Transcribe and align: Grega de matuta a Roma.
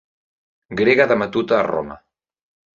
Grega 0.79 1.07
de 1.13 1.19
matuta 1.25 1.61
a 1.61 1.69
Roma. 1.71 2.01